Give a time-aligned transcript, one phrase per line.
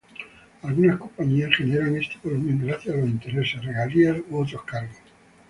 [0.63, 4.97] Algunas compañías generan este volumen gracias a los intereses, regalías u otros cargos.